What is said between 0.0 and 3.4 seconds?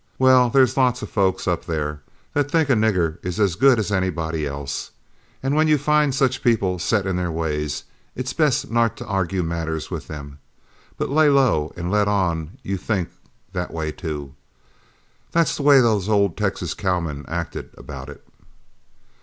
Well, there's lots of folks up there that think a nigger is